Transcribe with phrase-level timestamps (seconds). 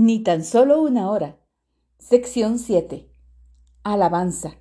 [0.00, 1.40] Ni tan solo una hora.
[1.98, 3.10] Sección 7.
[3.82, 4.54] Alabanza.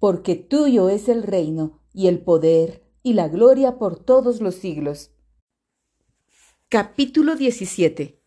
[0.00, 5.12] Porque tuyo es el reino y el poder y la gloria por todos los siglos.
[6.68, 8.20] Capítulo 17.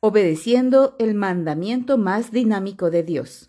[0.00, 3.48] Obedeciendo el mandamiento más dinámico de Dios.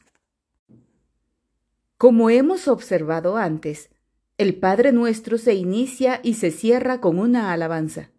[1.98, 3.90] Como hemos observado antes,
[4.38, 8.12] el Padre nuestro se inicia y se cierra con una alabanza.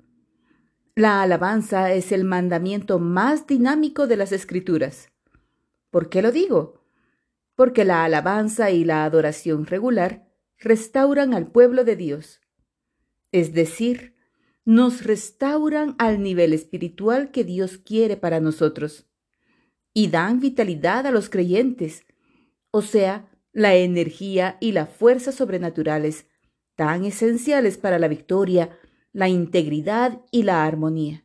[0.98, 5.12] La alabanza es el mandamiento más dinámico de las Escrituras.
[5.90, 6.82] ¿Por qué lo digo?
[7.54, 10.26] Porque la alabanza y la adoración regular
[10.58, 12.40] restauran al pueblo de Dios.
[13.30, 14.16] Es decir,
[14.64, 19.06] nos restauran al nivel espiritual que Dios quiere para nosotros
[19.94, 22.06] y dan vitalidad a los creyentes,
[22.72, 26.26] o sea, la energía y la fuerza sobrenaturales
[26.74, 28.76] tan esenciales para la victoria
[29.12, 31.24] la integridad y la armonía.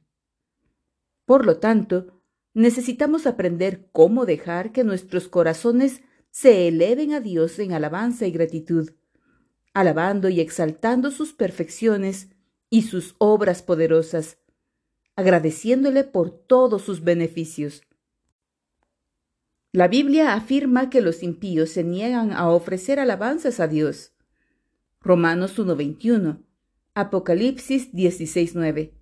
[1.25, 2.21] Por lo tanto,
[2.53, 8.91] necesitamos aprender cómo dejar que nuestros corazones se eleven a Dios en alabanza y gratitud,
[9.73, 12.29] alabando y exaltando sus perfecciones
[12.69, 14.37] y sus obras poderosas,
[15.15, 17.83] agradeciéndole por todos sus beneficios.
[19.71, 24.13] La Biblia afirma que los impíos se niegan a ofrecer alabanzas a Dios.
[25.01, 26.43] Romanos 1:21
[26.95, 28.93] Apocalipsis 16:9.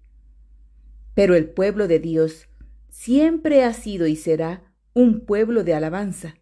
[1.14, 2.48] Pero el pueblo de Dios
[2.90, 6.36] siempre ha sido y será un pueblo de alabanza.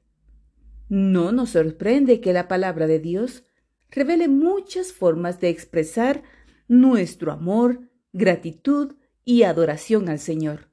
[0.89, 3.45] No nos sorprende que la palabra de Dios
[3.89, 6.22] revele muchas formas de expresar
[6.67, 10.69] nuestro amor, gratitud y adoración al Señor.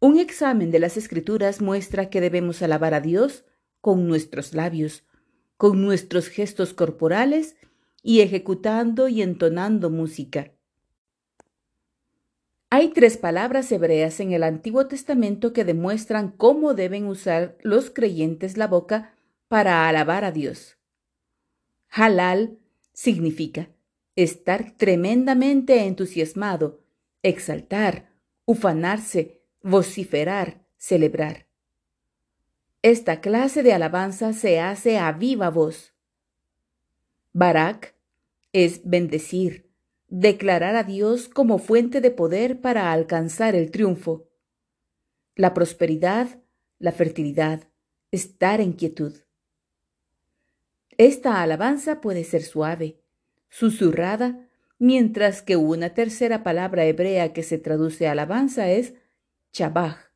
[0.00, 3.44] Un examen de las Escrituras muestra que debemos alabar a Dios
[3.82, 5.04] con nuestros labios,
[5.58, 7.56] con nuestros gestos corporales
[8.02, 10.52] ejecutando y entonando música.
[12.70, 18.56] Hay tres palabras hebreas en el Antiguo Testamento que demuestran cómo deben usar los creyentes
[18.56, 19.14] la boca
[19.48, 20.78] para alabar a Dios.
[21.90, 22.58] Halal
[22.94, 23.68] significa
[24.16, 26.80] estar tremendamente entusiasmado,
[27.22, 28.10] exaltar,
[28.46, 31.46] ufanarse, vociferar, celebrar.
[32.80, 35.92] Esta clase de alabanza se hace a viva voz.
[37.32, 37.91] Barak
[38.52, 39.70] es bendecir,
[40.08, 44.28] declarar a Dios como fuente de poder para alcanzar el triunfo,
[45.34, 46.42] la prosperidad,
[46.78, 47.68] la fertilidad,
[48.10, 49.14] estar en quietud.
[50.98, 53.00] Esta alabanza puede ser suave,
[53.48, 54.48] susurrada,
[54.78, 58.94] mientras que una tercera palabra hebrea que se traduce alabanza es
[59.52, 60.10] chabaj,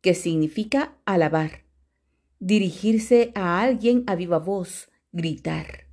[0.00, 1.64] que significa alabar,
[2.40, 5.85] dirigirse a alguien a viva voz, gritar.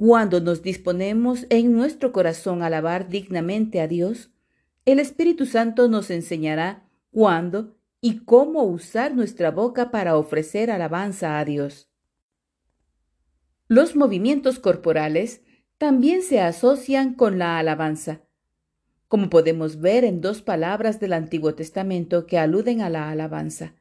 [0.00, 4.30] Cuando nos disponemos en nuestro corazón a alabar dignamente a Dios,
[4.86, 11.44] el Espíritu Santo nos enseñará cuándo y cómo usar nuestra boca para ofrecer alabanza a
[11.44, 11.90] Dios.
[13.68, 15.42] Los movimientos corporales
[15.76, 18.22] también se asocian con la alabanza,
[19.06, 23.74] como podemos ver en dos palabras del Antiguo Testamento que aluden a la alabanza.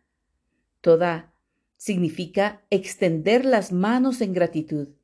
[0.81, 1.34] Toda
[1.78, 4.99] significa extender las manos en gratitud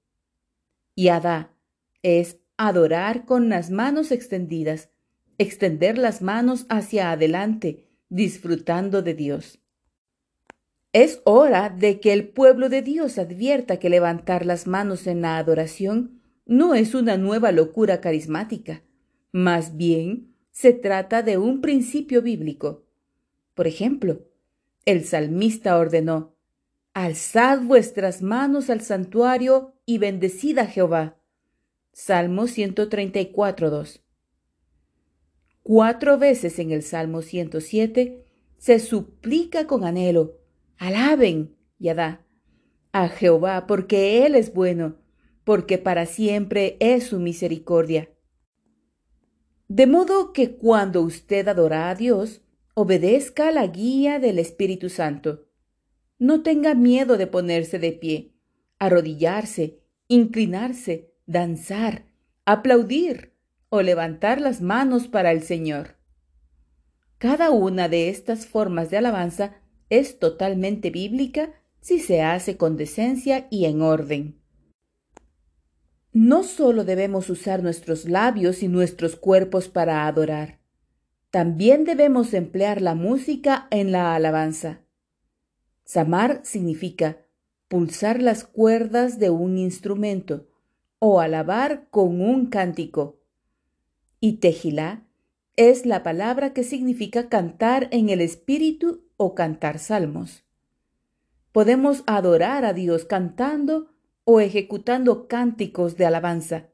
[0.96, 1.54] Yadá
[2.02, 4.90] es adorar con las manos extendidas,
[5.38, 9.60] extender las manos hacia adelante, disfrutando de Dios.
[10.94, 15.38] Es hora de que el pueblo de Dios advierta que levantar las manos en la
[15.38, 18.84] adoración no es una nueva locura carismática,
[19.32, 22.86] más bien se trata de un principio bíblico.
[23.56, 24.22] Por ejemplo,
[24.86, 26.35] el salmista ordenó,
[26.96, 31.18] Alzad vuestras manos al santuario y bendecid a Jehová.
[31.92, 34.02] Salmo 134, 2.
[35.62, 38.24] Cuatro veces en el Salmo 107
[38.58, 40.40] se suplica con anhelo,
[40.78, 42.26] alaben, Yadá,
[42.94, 44.96] a Jehová, porque Él es bueno,
[45.44, 48.10] porque para siempre es su misericordia.
[49.68, 52.42] De modo que cuando usted adora a Dios,
[52.74, 55.46] obedezca la guía del Espíritu Santo
[56.20, 58.34] no tenga miedo de ponerse de pie,
[58.80, 62.06] arrodillarse, inclinarse, danzar,
[62.46, 63.34] aplaudir
[63.70, 65.98] o levantar las manos para el Señor.
[67.18, 69.56] Cada una de estas formas de alabanza
[69.90, 74.40] es totalmente bíblica si se hace con decencia y en orden.
[76.14, 80.60] No solo debemos usar nuestros labios y nuestros cuerpos para adorar,
[81.36, 84.85] también debemos emplear la música en la alabanza.
[85.86, 87.20] Samar significa
[87.68, 90.48] pulsar las cuerdas de un instrumento
[91.00, 93.22] o alabar con un cántico.
[94.20, 95.08] Y tejilá
[95.56, 100.44] es la palabra que significa cantar en el espíritu o cantar salmos.
[101.52, 103.94] Podemos adorar a Dios cantando
[104.26, 106.70] o ejecutando cánticos de alabanza.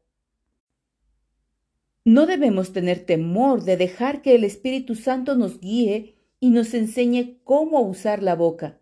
[2.03, 7.37] No debemos tener temor de dejar que el Espíritu Santo nos guíe y nos enseñe
[7.43, 8.80] cómo usar la boca,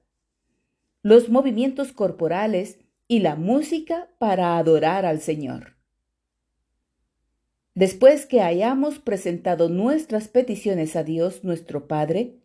[1.02, 5.78] los movimientos corporales y la música para adorar al Señor.
[7.74, 12.36] Después que hayamos presentado nuestras peticiones a Dios nuestro Padre,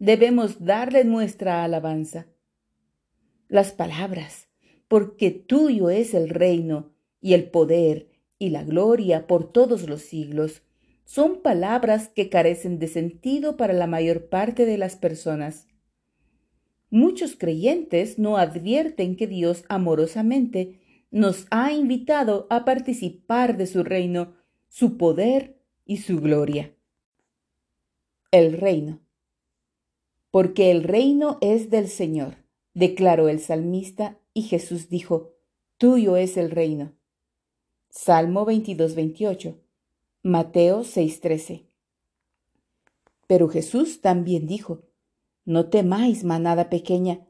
[0.00, 2.26] debemos darle nuestra alabanza.
[3.48, 4.48] Las palabras,
[4.88, 6.90] porque tuyo es el reino
[7.20, 8.08] y el poder
[8.38, 10.62] y la gloria por todos los siglos,
[11.04, 15.68] son palabras que carecen de sentido para la mayor parte de las personas.
[16.90, 20.80] Muchos creyentes no advierten que Dios amorosamente
[21.12, 24.34] nos ha invitado a participar de su reino,
[24.68, 26.74] su poder y su gloria.
[28.32, 29.00] El reino.
[30.30, 32.36] Porque el reino es del Señor,
[32.74, 35.34] declaró el salmista, y Jesús dijo,
[35.78, 36.92] Tuyo es el reino.
[37.88, 39.58] Salmo 22, 28.
[40.22, 41.66] Mateo 6, 13.
[43.26, 44.82] Pero Jesús también dijo,
[45.50, 47.26] No temáis, manada pequeña,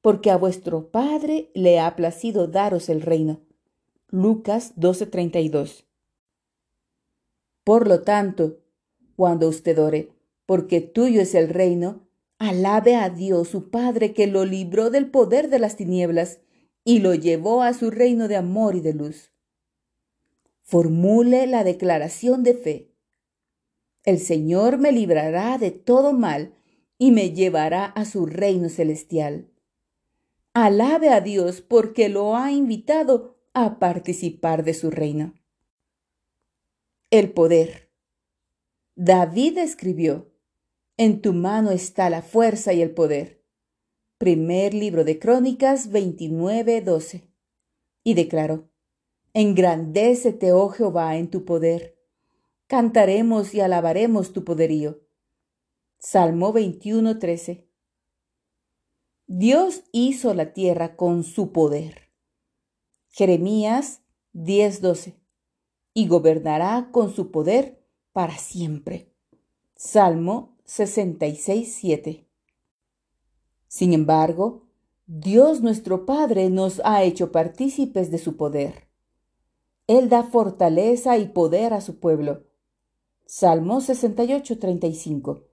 [0.00, 3.42] porque a vuestro Padre le ha placido daros el reino.
[4.08, 5.84] Lucas 32.
[7.62, 8.60] Por lo tanto,
[9.16, 10.08] cuando usted ore,
[10.46, 12.08] porque tuyo es el reino,
[12.38, 16.40] alabe a Dios su Padre que lo libró del poder de las tinieblas
[16.84, 19.32] y lo llevó a su reino de amor y de luz
[20.72, 22.88] formule la declaración de fe.
[24.04, 26.54] El Señor me librará de todo mal
[27.02, 29.50] y me llevará a su reino celestial.
[30.54, 35.34] Alabe a Dios porque lo ha invitado a participar de su reino.
[37.10, 37.90] El poder.
[38.94, 40.30] David escribió,
[40.96, 43.42] En tu mano está la fuerza y el poder.
[44.16, 47.24] Primer libro de Crónicas 29:12.
[48.04, 48.70] Y declaró,
[49.34, 51.98] Engrandécete, oh Jehová, en tu poder.
[52.68, 55.02] Cantaremos y alabaremos tu poderío.
[56.04, 57.64] Salmo 21, 13.
[59.28, 62.10] Dios hizo la tierra con su poder.
[63.10, 64.02] Jeremías
[64.32, 65.16] 10, 12.
[65.94, 69.14] Y gobernará con su poder para siempre.
[69.76, 72.26] Salmo 66, 7.
[73.68, 74.66] Sin embargo,
[75.06, 78.88] Dios nuestro Padre nos ha hecho partícipes de su poder.
[79.86, 82.42] Él da fortaleza y poder a su pueblo.
[83.24, 85.51] Salmo 68, 35.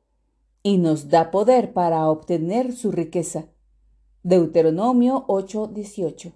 [0.62, 3.50] Y nos da poder para obtener su riqueza.
[4.24, 6.34] Deuteronomio 8, 18.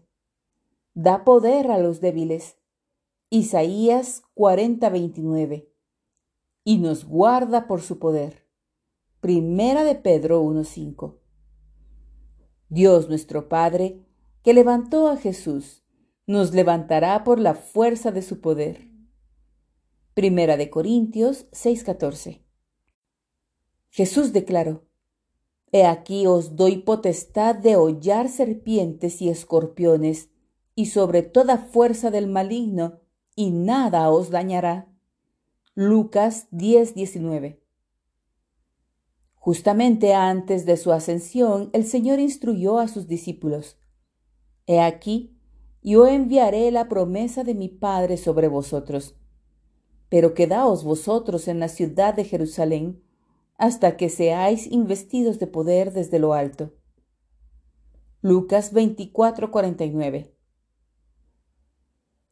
[0.93, 2.57] Da poder a los débiles.
[3.29, 5.71] Isaías 40, 29.
[6.63, 8.47] Y nos guarda por su poder.
[9.19, 11.19] Primera de Pedro 1, 5.
[12.69, 14.05] Dios nuestro Padre,
[14.43, 15.83] que levantó a Jesús
[16.25, 18.87] nos levantará por la fuerza de su poder.
[20.13, 22.41] Primera de Corintios 6:14.
[23.93, 24.87] Jesús declaró,
[25.71, 30.31] He aquí os doy potestad de hollar serpientes y escorpiones,
[30.73, 33.01] y sobre toda fuerza del maligno,
[33.35, 34.91] y nada os dañará.
[35.75, 37.61] Lucas 10:19.
[39.35, 43.77] Justamente antes de su ascensión, el Señor instruyó a sus discípulos,
[44.65, 45.37] He aquí,
[45.83, 49.15] yo enviaré la promesa de mi Padre sobre vosotros.
[50.09, 53.02] Pero quedaos vosotros en la ciudad de Jerusalén
[53.63, 56.73] hasta que seáis investidos de poder desde lo alto.
[58.21, 60.35] Lucas 24:49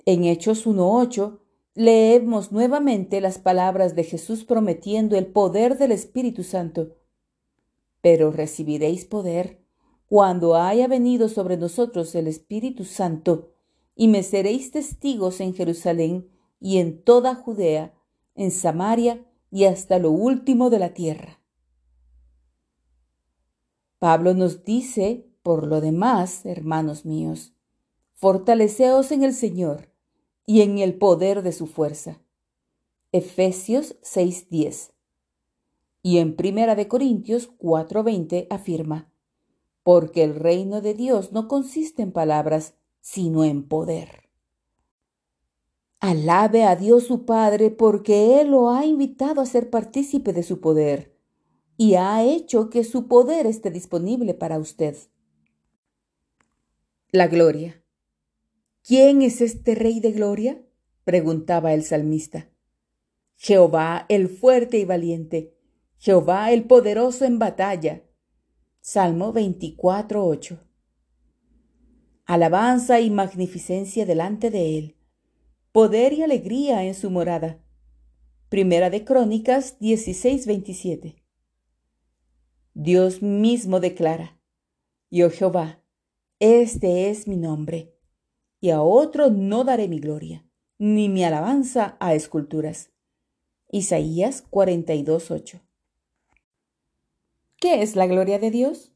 [0.04, 1.40] En Hechos 1:8
[1.74, 6.98] leemos nuevamente las palabras de Jesús prometiendo el poder del Espíritu Santo.
[8.02, 9.64] Pero recibiréis poder
[10.08, 13.54] cuando haya venido sobre nosotros el Espíritu Santo,
[13.96, 17.94] y me seréis testigos en Jerusalén y en toda Judea,
[18.36, 21.40] en Samaria y hasta lo último de la tierra.
[24.00, 27.54] Pablo nos dice, por lo demás, hermanos míos,
[28.16, 29.92] fortaleceos en el Señor
[30.48, 32.20] y en el poder de su fuerza.
[33.12, 34.94] Efesios 6:10.
[36.02, 39.12] Y en Primera de Corintios 4:20 afirma:
[39.84, 44.21] porque el reino de Dios no consiste en palabras, sino en poder.
[46.02, 50.60] Alabe a Dios su Padre porque Él lo ha invitado a ser partícipe de su
[50.60, 51.16] poder
[51.78, 54.98] y ha hecho que su poder esté disponible para usted.
[57.12, 57.84] La gloria.
[58.84, 60.60] ¿Quién es este Rey de Gloria?
[61.04, 62.50] preguntaba el salmista.
[63.36, 65.56] Jehová el fuerte y valiente,
[66.00, 68.02] Jehová el poderoso en batalla.
[68.80, 70.58] Salmo 24.8.
[72.26, 74.96] Alabanza y magnificencia delante de él,
[75.72, 77.60] poder y alegría en su morada.
[78.50, 81.24] Primera de Crónicas 16.27.
[82.74, 84.38] Dios mismo declara,
[85.10, 85.82] Yo Jehová,
[86.40, 87.96] este es mi nombre,
[88.60, 90.46] y a otro no daré mi gloria,
[90.78, 92.92] ni mi alabanza a esculturas.
[93.70, 95.62] Isaías 42:8.
[97.56, 98.92] ¿Qué es la gloria de Dios?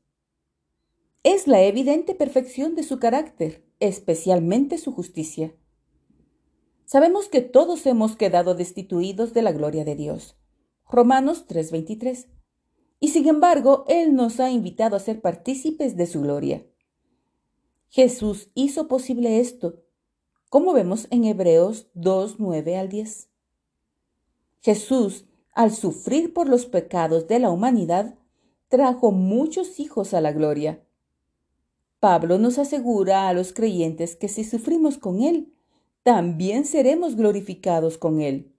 [1.24, 5.56] Es la evidente perfección de su carácter, especialmente su justicia.
[6.86, 10.38] Sabemos que todos hemos quedado destituidos de la gloria de Dios.
[10.88, 12.28] Romanos 3:23.
[13.00, 16.64] Y sin embargo, Él nos ha invitado a ser partícipes de su gloria.
[17.90, 19.84] Jesús hizo posible esto,
[20.50, 23.30] como vemos en Hebreos 2:9 al 10.
[24.62, 28.16] Jesús, al sufrir por los pecados de la humanidad,
[28.68, 30.84] trajo muchos hijos a la gloria.
[32.00, 35.55] Pablo nos asegura a los creyentes que si sufrimos con Él,
[36.06, 38.54] también seremos glorificados con Él.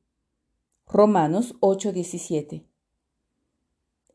[0.84, 2.64] Romanos 8:17.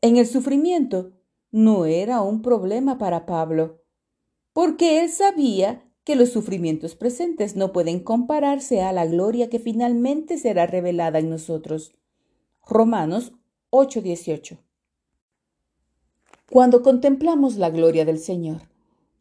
[0.02, 1.12] En el sufrimiento
[1.50, 3.80] no era un problema para Pablo,
[4.52, 10.36] porque él sabía que los sufrimientos presentes no pueden compararse a la gloria que finalmente
[10.36, 11.94] será revelada en nosotros.
[12.66, 13.32] Romanos
[13.70, 14.58] 8:18.
[16.50, 18.60] Cuando contemplamos la gloria del Señor,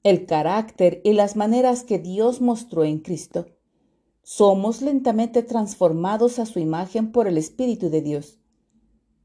[0.03, 3.45] el carácter y las maneras que Dios mostró en Cristo,
[4.23, 8.39] somos lentamente transformados a su imagen por el Espíritu de Dios.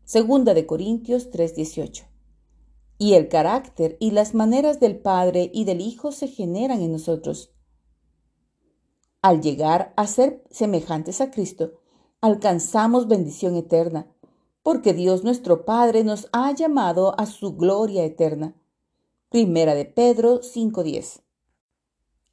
[0.05, 2.05] Segunda de Corintios 3:18.
[2.99, 7.53] Y el carácter y las maneras del Padre y del Hijo se generan en nosotros.
[9.21, 11.73] Al llegar a ser semejantes a Cristo,
[12.21, 14.11] alcanzamos bendición eterna,
[14.63, 18.55] porque Dios nuestro Padre nos ha llamado a su gloria eterna.
[19.29, 21.26] Primera de Pedro 5:10.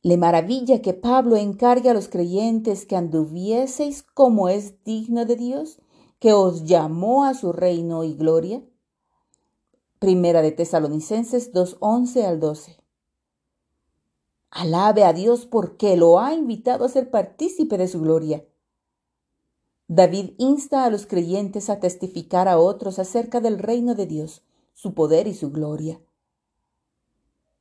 [0.05, 5.79] Le maravilla que Pablo encargue a los creyentes que anduvieseis como es digno de Dios,
[6.19, 8.61] que os llamó a su reino y gloria.
[9.99, 12.77] Primera de Tesalonicenses 2:11 al 12.
[14.49, 18.45] Alabe a Dios porque lo ha invitado a ser partícipe de su gloria.
[19.87, 24.43] David insta a los creyentes a testificar a otros acerca del reino de Dios,
[24.73, 26.01] su poder y su gloria.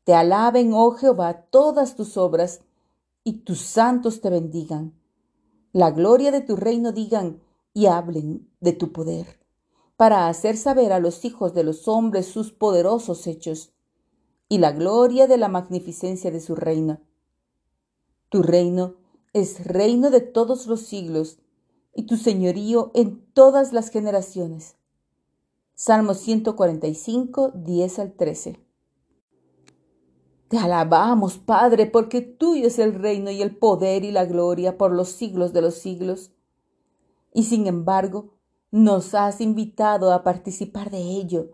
[0.04, 2.60] Te alaben, oh Jehová, todas tus obras,
[3.24, 4.94] y tus santos te bendigan.
[5.72, 7.40] La gloria de tu reino digan
[7.72, 9.40] y hablen de tu poder
[9.96, 13.72] para hacer saber a los hijos de los hombres sus poderosos hechos
[14.48, 17.00] y la gloria de la magnificencia de su reino.
[18.28, 18.96] Tu reino
[19.32, 21.38] es reino de todos los siglos
[21.94, 24.74] y tu señorío en todas las generaciones.
[25.74, 28.71] Salmo 145, 10 al 13.
[30.52, 34.92] Te alabamos, Padre, porque tuyo es el reino y el poder y la gloria por
[34.92, 36.30] los siglos de los siglos.
[37.32, 38.34] Y sin embargo,
[38.70, 41.52] nos has invitado a participar de ello.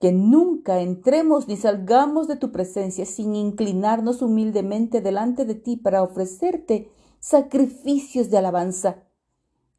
[0.00, 6.02] Que nunca entremos ni salgamos de tu presencia sin inclinarnos humildemente delante de ti para
[6.02, 6.90] ofrecerte
[7.20, 9.04] sacrificios de alabanza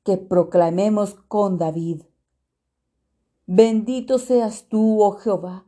[0.04, 2.02] que proclamemos con David.
[3.46, 5.68] Bendito seas tú, oh Jehová,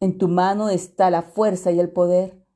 [0.00, 2.46] En tu mano está la fuerza y el poder,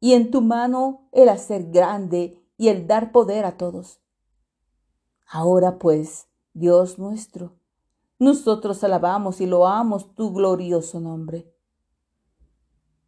[0.00, 4.00] y en tu mano el hacer grande y el dar poder a todos.
[5.26, 7.56] Ahora pues, Dios nuestro,
[8.18, 11.52] nosotros alabamos y loamos tu glorioso nombre.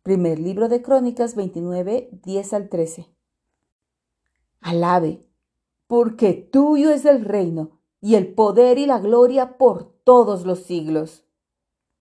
[0.03, 3.15] Primer libro de Crónicas 29, 10 al 13.
[4.61, 5.25] Alabe,
[5.87, 11.28] porque tuyo es el reino y el poder y la gloria por todos los siglos.